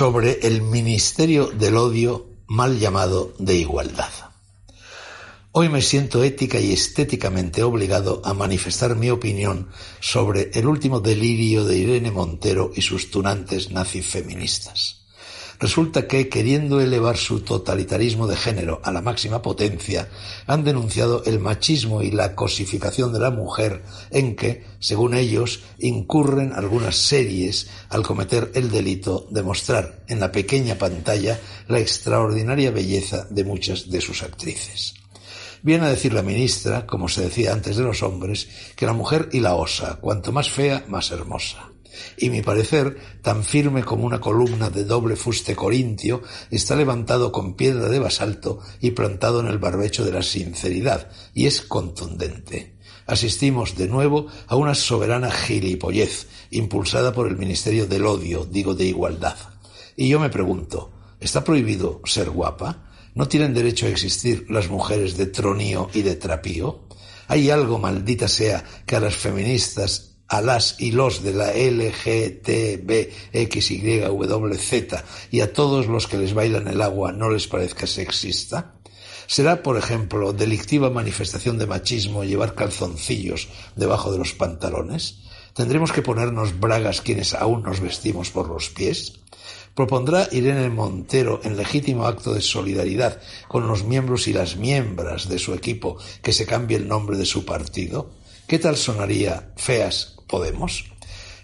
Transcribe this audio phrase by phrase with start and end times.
[0.00, 4.08] Sobre el Ministerio del Odio mal llamado de Igualdad.
[5.52, 9.68] Hoy me siento ética y estéticamente obligado a manifestar mi opinión
[10.00, 14.99] sobre el último delirio de Irene Montero y sus tunantes nazifeministas.
[15.60, 20.08] Resulta que, queriendo elevar su totalitarismo de género a la máxima potencia,
[20.46, 26.54] han denunciado el machismo y la cosificación de la mujer en que, según ellos, incurren
[26.54, 31.38] algunas series al cometer el delito de mostrar en la pequeña pantalla
[31.68, 34.94] la extraordinaria belleza de muchas de sus actrices.
[35.60, 39.28] Viene a decir la ministra, como se decía antes de los hombres, que la mujer
[39.30, 41.69] y la osa, cuanto más fea, más hermosa
[42.16, 47.54] y mi parecer, tan firme como una columna de doble fuste corintio, está levantado con
[47.54, 52.76] piedra de basalto y plantado en el barbecho de la sinceridad, y es contundente.
[53.06, 58.84] Asistimos de nuevo a una soberana gilipollez, impulsada por el Ministerio del Odio, digo de
[58.84, 59.36] Igualdad.
[59.96, 62.90] Y yo me pregunto, ¿está prohibido ser guapa?
[63.14, 66.84] ¿No tienen derecho a existir las mujeres de tronío y de trapío?
[67.26, 72.24] ¿Hay algo, maldita sea, que a las feministas a las y los de la LGTBXYWZ
[75.32, 78.76] y a todos los que les bailan el agua no les parezca sexista?
[79.26, 85.18] ¿Será, por ejemplo, delictiva manifestación de machismo llevar calzoncillos debajo de los pantalones?
[85.52, 89.14] ¿Tendremos que ponernos bragas quienes aún nos vestimos por los pies?
[89.74, 95.40] ¿Propondrá Irene Montero en legítimo acto de solidaridad con los miembros y las miembros de
[95.40, 98.10] su equipo que se cambie el nombre de su partido?
[98.46, 100.84] ¿Qué tal sonaría feas Podemos.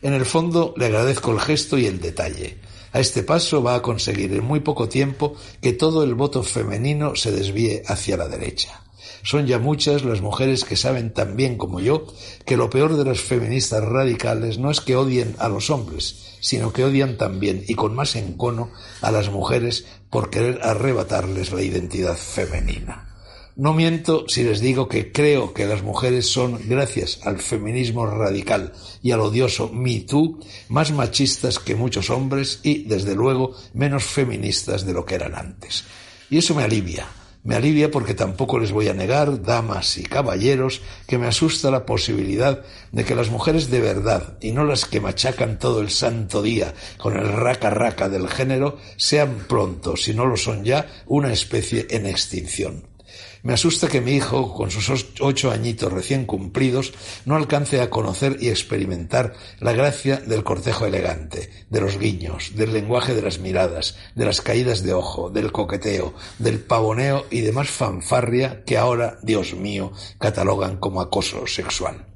[0.00, 2.58] En el fondo le agradezco el gesto y el detalle.
[2.92, 7.16] A este paso va a conseguir en muy poco tiempo que todo el voto femenino
[7.16, 8.82] se desvíe hacia la derecha.
[9.22, 12.06] Son ya muchas las mujeres que saben tan bien como yo
[12.44, 16.72] que lo peor de las feministas radicales no es que odien a los hombres, sino
[16.72, 18.70] que odian también y con más encono
[19.00, 23.16] a las mujeres por querer arrebatarles la identidad femenina.
[23.59, 28.75] No miento si les digo que creo que las mujeres son, gracias al feminismo radical
[29.03, 34.84] y al odioso Me Too, más machistas que muchos hombres y, desde luego, menos feministas
[34.84, 35.84] de lo que eran antes.
[36.28, 37.09] Y eso me alivia.
[37.45, 41.86] Me alivia porque tampoco les voy a negar, damas y caballeros, que me asusta la
[41.86, 46.42] posibilidad de que las mujeres de verdad, y no las que machacan todo el santo
[46.42, 51.33] día con el raca raca del género, sean pronto, si no lo son ya, una
[51.33, 52.96] especie en extinción.
[53.42, 56.92] Me asusta que mi hijo, con sus ocho añitos recién cumplidos,
[57.24, 62.72] no alcance a conocer y experimentar la gracia del cortejo elegante, de los guiños, del
[62.72, 67.68] lenguaje de las miradas, de las caídas de ojo, del coqueteo, del pavoneo y demás
[67.68, 72.07] fanfarria que ahora, Dios mío, catalogan como acoso sexual.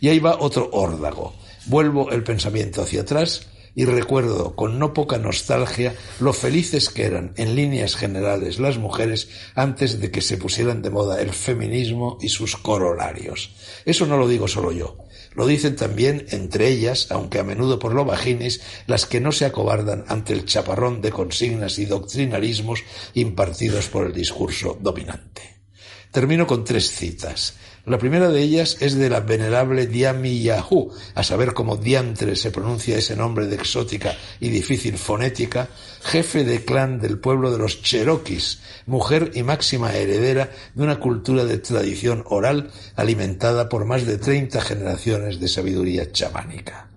[0.00, 1.34] Y ahí va otro órdago
[1.66, 7.34] Vuelvo el pensamiento hacia atrás y recuerdo con no poca nostalgia lo felices que eran
[7.36, 12.30] en líneas generales las mujeres antes de que se pusieran de moda el feminismo y
[12.30, 13.50] sus corolarios.
[13.84, 14.96] Eso no lo digo solo yo.
[15.34, 19.44] Lo dicen también entre ellas, aunque a menudo por lo vaginis, las que no se
[19.44, 22.82] acobardan ante el chaparrón de consignas y doctrinarismos
[23.12, 25.55] impartidos por el discurso dominante.
[26.10, 27.54] Termino con tres citas.
[27.86, 32.50] La primera de ellas es de la venerable Diami Yahoo, a saber cómo diantre se
[32.50, 35.68] pronuncia ese nombre de exótica y difícil fonética,
[36.02, 41.44] jefe de clan del pueblo de los Cherokees, mujer y máxima heredera de una cultura
[41.44, 46.90] de tradición oral alimentada por más de treinta generaciones de sabiduría chamánica.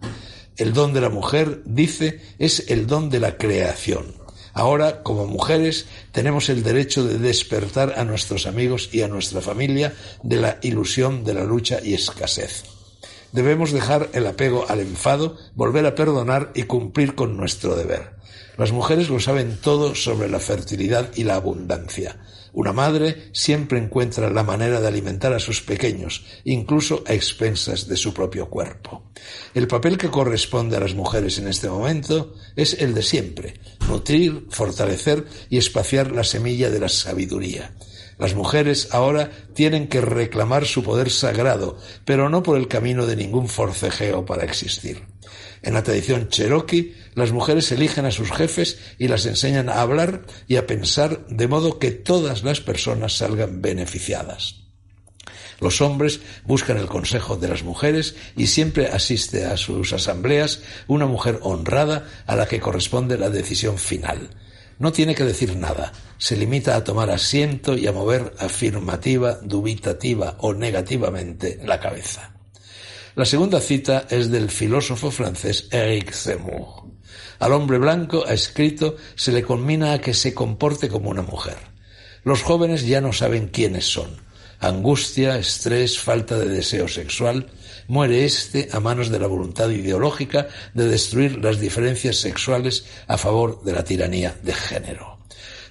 [0.58, 4.19] El don de la mujer, dice, es el don de la creación
[4.54, 9.94] Ahora, como mujeres, tenemos el derecho de despertar a nuestros amigos y a nuestra familia
[10.24, 12.64] de la ilusión de la lucha y escasez.
[13.32, 18.18] Debemos dejar el apego al enfado, volver a perdonar y cumplir con nuestro deber.
[18.58, 22.18] Las mujeres lo saben todo sobre la fertilidad y la abundancia.
[22.54, 27.98] Una madre siempre encuentra la manera de alimentar a sus pequeños, incluso a expensas de
[27.98, 29.04] su propio cuerpo.
[29.54, 33.54] El papel que corresponde a las mujeres en este momento es el de siempre,
[33.88, 37.74] nutrir, fortalecer y espaciar la semilla de la sabiduría.
[38.18, 43.16] Las mujeres ahora tienen que reclamar su poder sagrado, pero no por el camino de
[43.16, 45.04] ningún forcejeo para existir.
[45.62, 50.24] En la tradición cherokee, las mujeres eligen a sus jefes y las enseñan a hablar
[50.48, 54.56] y a pensar de modo que todas las personas salgan beneficiadas.
[55.60, 61.06] Los hombres buscan el consejo de las mujeres y siempre asiste a sus asambleas una
[61.06, 64.30] mujer honrada a la que corresponde la decisión final.
[64.78, 70.38] No tiene que decir nada, se limita a tomar asiento y a mover afirmativa, dubitativa
[70.40, 72.39] o negativamente la cabeza.
[73.20, 76.86] La segunda cita es del filósofo francés Éric Zemmour.
[77.40, 81.58] Al hombre blanco, ha escrito, se le conmina a que se comporte como una mujer.
[82.24, 84.22] Los jóvenes ya no saben quiénes son.
[84.62, 87.52] Angustia, estrés, falta de deseo sexual,
[87.90, 93.62] muere éste a manos de la voluntad ideológica de destruir las diferencias sexuales a favor
[93.66, 95.19] de la tiranía de género.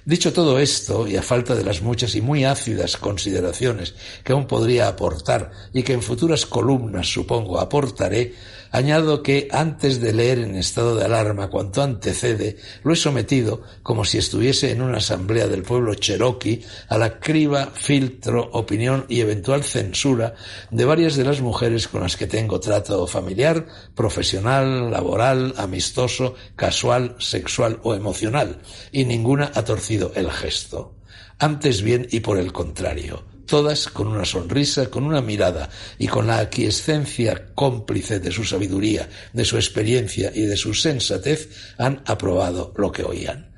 [0.05, 3.93] Dicho todo esto, y a falta de las muchas y muy ácidas consideraciones
[4.23, 8.33] que aún podría aportar y que en futuras columnas supongo aportaré,
[8.71, 14.05] Añado que antes de leer en estado de alarma cuanto antecede, lo he sometido, como
[14.05, 19.63] si estuviese en una asamblea del pueblo cherokee, a la criba, filtro, opinión y eventual
[19.63, 20.35] censura
[20.69, 27.15] de varias de las mujeres con las que tengo trato familiar, profesional, laboral, amistoso, casual,
[27.17, 28.61] sexual o emocional,
[28.91, 30.95] y ninguna ha torcido el gesto.
[31.39, 36.27] Antes bien y por el contrario, todas con una sonrisa, con una mirada y con
[36.27, 42.73] la aquiescencia cómplice de su sabiduría, de su experiencia y de su sensatez, han aprobado
[42.77, 43.48] lo que oían.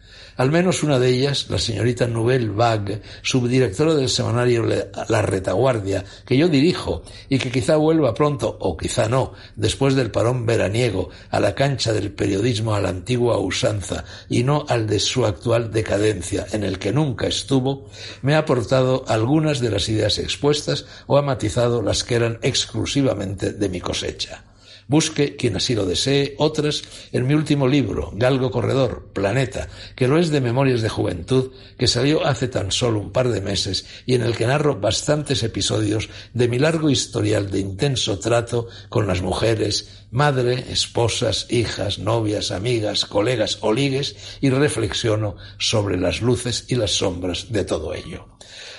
[0.41, 6.35] Al menos una de ellas, la señorita Nouvelle Vague, subdirectora del semanario La Retaguardia, que
[6.35, 11.39] yo dirijo y que quizá vuelva pronto, o quizá no, después del parón veraniego, a
[11.39, 16.47] la cancha del periodismo a la antigua usanza y no al de su actual decadencia,
[16.53, 17.91] en el que nunca estuvo,
[18.23, 23.53] me ha aportado algunas de las ideas expuestas o ha matizado las que eran exclusivamente
[23.53, 24.43] de mi cosecha.
[24.91, 26.83] Busque, quien así lo desee, otras
[27.13, 31.87] en mi último libro, Galgo Corredor, Planeta, que lo es de Memorias de Juventud, que
[31.87, 36.09] salió hace tan solo un par de meses y en el que narro bastantes episodios
[36.33, 43.05] de mi largo historial de intenso trato con las mujeres, madre, esposas, hijas, novias, amigas,
[43.05, 48.30] colegas o ligues y reflexiono sobre las luces y las sombras de todo ello.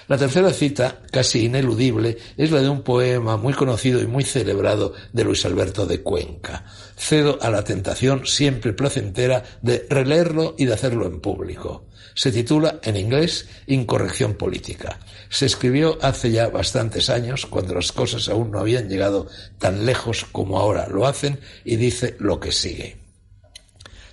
[0.09, 4.95] La tercera cita, casi ineludible, es la de un poema muy conocido y muy celebrado
[5.13, 6.65] de Luis Alberto de Cuenca.
[6.97, 11.87] Cedo a la tentación siempre placentera de releerlo y de hacerlo en público.
[12.15, 14.99] Se titula en inglés Incorrección política.
[15.31, 19.29] Se escribió hace ya bastantes años, cuando las cosas aún no habían llegado
[19.59, 22.99] tan lejos como ahora lo hacen, y dice lo que sigue.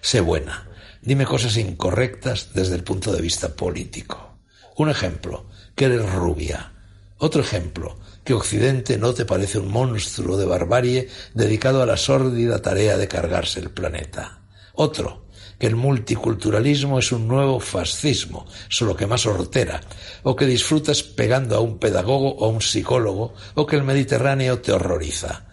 [0.02, 0.70] Sé buena.
[1.02, 4.38] Dime cosas incorrectas desde el punto de vista político.
[4.78, 6.74] Un ejemplo que eres rubia.
[7.20, 12.62] Otro ejemplo, que Occidente no te parece un monstruo de barbarie dedicado a la sórdida
[12.62, 14.42] tarea de cargarse el planeta.
[14.74, 19.80] Otro, que el multiculturalismo es un nuevo fascismo, solo que más hortera,
[20.24, 24.60] o que disfrutas pegando a un pedagogo o a un psicólogo, o que el Mediterráneo
[24.60, 25.46] te horroriza.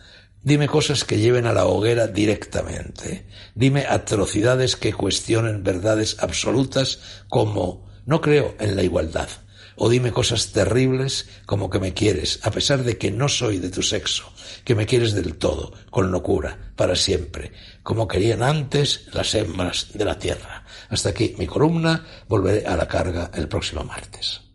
[0.43, 3.29] Dime cosas que lleven a la hoguera directamente.
[3.55, 9.29] Dime atrocidades que cuestionen verdades absolutas como no creo en la igualdad
[9.77, 13.71] O dime cosas terribles como que me quieres, a pesar de que no soy de
[13.71, 14.33] tu sexo,
[14.65, 17.53] que me quieres del todo, con locura, para siempre,
[17.83, 20.65] como querían antes las hembras de la tierra.
[20.89, 24.46] Hasta aquí mi columna, volveré a la carga el próximo martes.